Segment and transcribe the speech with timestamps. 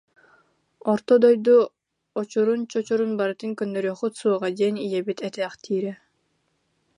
[0.93, 1.57] Орто дойду
[2.21, 5.93] очурун-чочурун барытын көннөрүөххүт суоҕа диэн ийэбит этээхтиирэ